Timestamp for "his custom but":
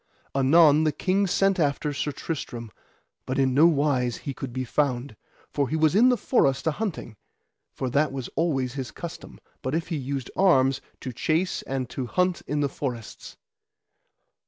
8.73-9.75